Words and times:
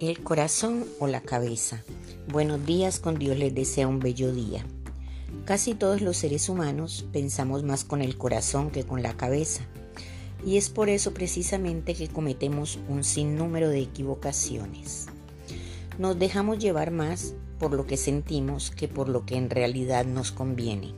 El 0.00 0.22
corazón 0.22 0.84
o 1.00 1.08
la 1.08 1.22
cabeza. 1.22 1.82
Buenos 2.28 2.64
días, 2.64 3.00
con 3.00 3.18
Dios 3.18 3.36
les 3.36 3.52
desea 3.52 3.88
un 3.88 3.98
bello 3.98 4.32
día. 4.32 4.64
Casi 5.44 5.74
todos 5.74 6.02
los 6.02 6.16
seres 6.16 6.48
humanos 6.48 7.04
pensamos 7.12 7.64
más 7.64 7.82
con 7.82 8.00
el 8.00 8.16
corazón 8.16 8.70
que 8.70 8.84
con 8.84 9.02
la 9.02 9.16
cabeza. 9.16 9.64
Y 10.46 10.56
es 10.56 10.70
por 10.70 10.88
eso 10.88 11.12
precisamente 11.14 11.96
que 11.96 12.06
cometemos 12.06 12.78
un 12.88 13.02
sinnúmero 13.02 13.70
de 13.70 13.80
equivocaciones. 13.80 15.06
Nos 15.98 16.16
dejamos 16.16 16.60
llevar 16.60 16.92
más 16.92 17.34
por 17.58 17.72
lo 17.72 17.84
que 17.84 17.96
sentimos 17.96 18.70
que 18.70 18.86
por 18.86 19.08
lo 19.08 19.26
que 19.26 19.34
en 19.34 19.50
realidad 19.50 20.04
nos 20.04 20.30
conviene. 20.30 20.94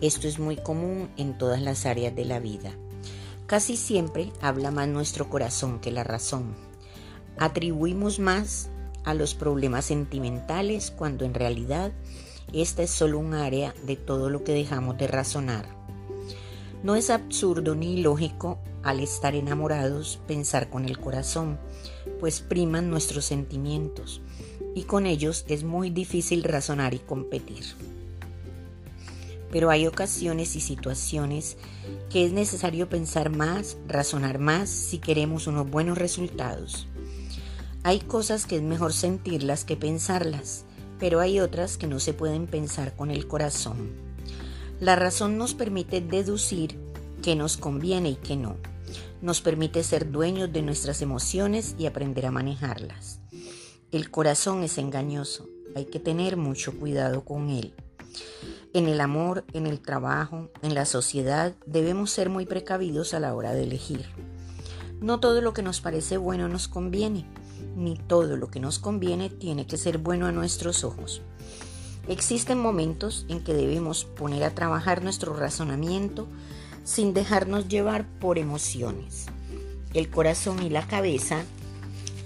Esto 0.00 0.28
es 0.28 0.38
muy 0.38 0.56
común 0.56 1.10
en 1.18 1.36
todas 1.36 1.60
las 1.60 1.84
áreas 1.84 2.16
de 2.16 2.24
la 2.24 2.40
vida. 2.40 2.74
Casi 3.44 3.76
siempre 3.76 4.32
habla 4.40 4.70
más 4.70 4.88
nuestro 4.88 5.28
corazón 5.28 5.78
que 5.78 5.90
la 5.90 6.04
razón. 6.04 6.73
Atribuimos 7.38 8.18
más 8.18 8.70
a 9.04 9.14
los 9.14 9.34
problemas 9.34 9.86
sentimentales 9.86 10.90
cuando 10.90 11.24
en 11.24 11.34
realidad 11.34 11.92
esta 12.52 12.82
es 12.82 12.90
solo 12.90 13.18
un 13.18 13.34
área 13.34 13.74
de 13.84 13.96
todo 13.96 14.30
lo 14.30 14.44
que 14.44 14.52
dejamos 14.52 14.96
de 14.98 15.06
razonar. 15.06 15.66
No 16.82 16.96
es 16.96 17.10
absurdo 17.10 17.74
ni 17.74 17.94
ilógico 17.94 18.58
al 18.82 19.00
estar 19.00 19.34
enamorados 19.34 20.20
pensar 20.26 20.68
con 20.68 20.84
el 20.84 20.98
corazón, 20.98 21.58
pues 22.20 22.40
priman 22.40 22.90
nuestros 22.90 23.24
sentimientos 23.24 24.20
y 24.74 24.82
con 24.82 25.06
ellos 25.06 25.44
es 25.48 25.64
muy 25.64 25.90
difícil 25.90 26.44
razonar 26.44 26.94
y 26.94 26.98
competir. 26.98 27.64
Pero 29.50 29.70
hay 29.70 29.86
ocasiones 29.86 30.56
y 30.56 30.60
situaciones 30.60 31.56
que 32.10 32.26
es 32.26 32.32
necesario 32.32 32.88
pensar 32.88 33.30
más, 33.30 33.76
razonar 33.88 34.38
más 34.38 34.68
si 34.68 34.98
queremos 34.98 35.46
unos 35.46 35.70
buenos 35.70 35.96
resultados. 35.96 36.86
Hay 37.86 38.00
cosas 38.00 38.46
que 38.46 38.56
es 38.56 38.62
mejor 38.62 38.94
sentirlas 38.94 39.66
que 39.66 39.76
pensarlas, 39.76 40.64
pero 40.98 41.20
hay 41.20 41.38
otras 41.38 41.76
que 41.76 41.86
no 41.86 42.00
se 42.00 42.14
pueden 42.14 42.46
pensar 42.46 42.96
con 42.96 43.10
el 43.10 43.28
corazón. 43.28 43.92
La 44.80 44.96
razón 44.96 45.36
nos 45.36 45.52
permite 45.52 46.00
deducir 46.00 46.78
qué 47.22 47.36
nos 47.36 47.58
conviene 47.58 48.08
y 48.08 48.14
qué 48.14 48.36
no. 48.36 48.56
Nos 49.20 49.42
permite 49.42 49.84
ser 49.84 50.10
dueños 50.10 50.50
de 50.50 50.62
nuestras 50.62 51.02
emociones 51.02 51.74
y 51.78 51.84
aprender 51.84 52.24
a 52.24 52.30
manejarlas. 52.30 53.20
El 53.92 54.10
corazón 54.10 54.62
es 54.62 54.78
engañoso, 54.78 55.46
hay 55.76 55.84
que 55.84 56.00
tener 56.00 56.38
mucho 56.38 56.72
cuidado 56.78 57.22
con 57.22 57.50
él. 57.50 57.74
En 58.72 58.88
el 58.88 58.98
amor, 58.98 59.44
en 59.52 59.66
el 59.66 59.80
trabajo, 59.80 60.48
en 60.62 60.74
la 60.74 60.86
sociedad, 60.86 61.54
debemos 61.66 62.10
ser 62.10 62.30
muy 62.30 62.46
precavidos 62.46 63.12
a 63.12 63.20
la 63.20 63.34
hora 63.34 63.52
de 63.52 63.64
elegir. 63.64 64.06
No 65.02 65.20
todo 65.20 65.42
lo 65.42 65.52
que 65.52 65.62
nos 65.62 65.82
parece 65.82 66.16
bueno 66.16 66.48
nos 66.48 66.66
conviene 66.66 67.26
ni 67.76 67.96
todo 67.96 68.36
lo 68.36 68.48
que 68.50 68.60
nos 68.60 68.78
conviene 68.78 69.30
tiene 69.30 69.66
que 69.66 69.76
ser 69.76 69.98
bueno 69.98 70.26
a 70.26 70.32
nuestros 70.32 70.84
ojos. 70.84 71.22
Existen 72.08 72.58
momentos 72.58 73.24
en 73.28 73.42
que 73.42 73.54
debemos 73.54 74.04
poner 74.04 74.44
a 74.44 74.54
trabajar 74.54 75.02
nuestro 75.02 75.34
razonamiento 75.34 76.26
sin 76.84 77.14
dejarnos 77.14 77.68
llevar 77.68 78.06
por 78.20 78.38
emociones. 78.38 79.26
El 79.94 80.10
corazón 80.10 80.62
y 80.62 80.68
la 80.68 80.86
cabeza 80.86 81.44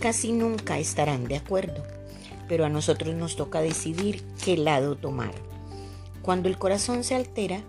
casi 0.00 0.32
nunca 0.32 0.78
estarán 0.78 1.24
de 1.24 1.36
acuerdo, 1.36 1.82
pero 2.48 2.64
a 2.64 2.70
nosotros 2.70 3.14
nos 3.14 3.36
toca 3.36 3.60
decidir 3.60 4.22
qué 4.42 4.56
lado 4.56 4.96
tomar. 4.96 5.34
Cuando 6.22 6.48
el 6.48 6.58
corazón 6.58 7.04
se 7.04 7.14
altera, 7.14 7.60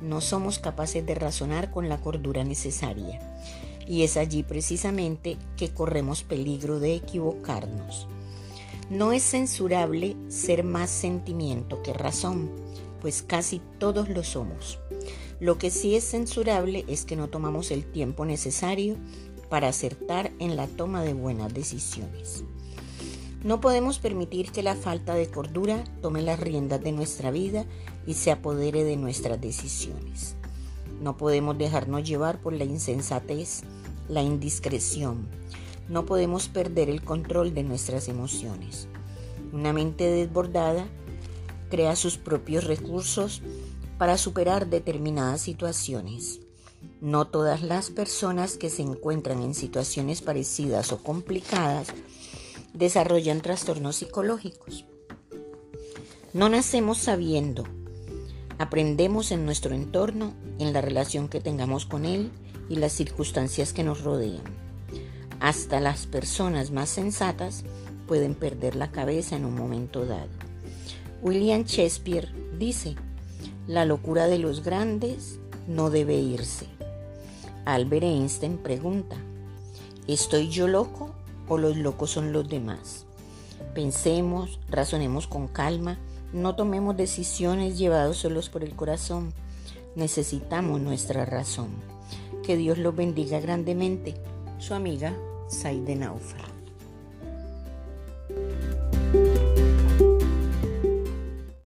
no 0.00 0.20
somos 0.20 0.58
capaces 0.58 1.04
de 1.04 1.14
razonar 1.14 1.70
con 1.70 1.88
la 1.88 1.98
cordura 2.00 2.44
necesaria 2.44 3.20
y 3.90 4.04
es 4.04 4.16
allí 4.16 4.44
precisamente 4.44 5.36
que 5.56 5.70
corremos 5.70 6.22
peligro 6.22 6.78
de 6.78 6.94
equivocarnos. 6.94 8.06
No 8.88 9.10
es 9.10 9.24
censurable 9.24 10.14
ser 10.28 10.62
más 10.62 10.90
sentimiento 10.90 11.82
que 11.82 11.92
razón, 11.92 12.52
pues 13.00 13.24
casi 13.24 13.60
todos 13.80 14.08
lo 14.08 14.22
somos. 14.22 14.78
Lo 15.40 15.58
que 15.58 15.72
sí 15.72 15.96
es 15.96 16.08
censurable 16.08 16.84
es 16.86 17.04
que 17.04 17.16
no 17.16 17.30
tomamos 17.30 17.72
el 17.72 17.84
tiempo 17.84 18.24
necesario 18.24 18.94
para 19.48 19.66
acertar 19.66 20.30
en 20.38 20.54
la 20.54 20.68
toma 20.68 21.02
de 21.02 21.14
buenas 21.14 21.52
decisiones. 21.52 22.44
No 23.42 23.60
podemos 23.60 23.98
permitir 23.98 24.52
que 24.52 24.62
la 24.62 24.76
falta 24.76 25.14
de 25.14 25.28
cordura 25.30 25.82
tome 26.00 26.22
las 26.22 26.38
riendas 26.38 26.80
de 26.80 26.92
nuestra 26.92 27.32
vida 27.32 27.66
y 28.06 28.14
se 28.14 28.30
apodere 28.30 28.84
de 28.84 28.96
nuestras 28.96 29.40
decisiones. 29.40 30.36
No 31.00 31.16
podemos 31.16 31.56
dejarnos 31.56 32.04
llevar 32.04 32.40
por 32.40 32.52
la 32.52 32.64
insensatez, 32.64 33.62
la 34.08 34.22
indiscreción. 34.22 35.26
No 35.88 36.04
podemos 36.06 36.48
perder 36.48 36.90
el 36.90 37.02
control 37.02 37.54
de 37.54 37.64
nuestras 37.64 38.08
emociones. 38.08 38.86
Una 39.52 39.72
mente 39.72 40.04
desbordada 40.04 40.86
crea 41.70 41.96
sus 41.96 42.18
propios 42.18 42.64
recursos 42.64 43.42
para 43.98 44.18
superar 44.18 44.68
determinadas 44.68 45.40
situaciones. 45.40 46.40
No 47.00 47.26
todas 47.26 47.62
las 47.62 47.90
personas 47.90 48.56
que 48.56 48.68
se 48.70 48.82
encuentran 48.82 49.42
en 49.42 49.54
situaciones 49.54 50.20
parecidas 50.20 50.92
o 50.92 51.02
complicadas 51.02 51.88
desarrollan 52.74 53.40
trastornos 53.40 53.96
psicológicos. 53.96 54.84
No 56.32 56.48
nacemos 56.48 56.98
sabiendo, 56.98 57.64
aprendemos 58.60 59.32
en 59.32 59.46
nuestro 59.46 59.74
entorno, 59.74 60.34
en 60.58 60.74
la 60.74 60.82
relación 60.82 61.28
que 61.30 61.40
tengamos 61.40 61.86
con 61.86 62.04
él 62.04 62.30
y 62.68 62.76
las 62.76 62.92
circunstancias 62.92 63.72
que 63.72 63.84
nos 63.84 64.02
rodean. 64.02 64.42
Hasta 65.40 65.80
las 65.80 66.04
personas 66.04 66.70
más 66.70 66.90
sensatas 66.90 67.64
pueden 68.06 68.34
perder 68.34 68.76
la 68.76 68.90
cabeza 68.90 69.34
en 69.34 69.46
un 69.46 69.54
momento 69.54 70.04
dado. 70.04 70.28
William 71.22 71.64
Shakespeare 71.64 72.28
dice, 72.58 72.96
la 73.66 73.86
locura 73.86 74.26
de 74.26 74.36
los 74.36 74.62
grandes 74.62 75.38
no 75.66 75.88
debe 75.88 76.16
irse. 76.16 76.66
Albert 77.64 78.04
Einstein 78.04 78.58
pregunta, 78.58 79.16
¿estoy 80.06 80.50
yo 80.50 80.68
loco 80.68 81.14
o 81.48 81.56
los 81.56 81.78
locos 81.78 82.10
son 82.10 82.34
los 82.34 82.46
demás? 82.46 83.06
Pensemos, 83.74 84.60
razonemos 84.68 85.26
con 85.26 85.48
calma, 85.48 85.96
no 86.32 86.54
tomemos 86.54 86.96
decisiones 86.96 87.78
llevados 87.78 88.18
solos 88.18 88.48
por 88.48 88.62
el 88.62 88.74
corazón. 88.76 89.32
Necesitamos 89.96 90.80
nuestra 90.80 91.24
razón. 91.24 91.68
Que 92.44 92.56
Dios 92.56 92.78
los 92.78 92.94
bendiga 92.94 93.40
grandemente. 93.40 94.14
Su 94.58 94.74
amiga 94.74 95.16
Saide 95.48 95.96
Naufer. 95.96 96.59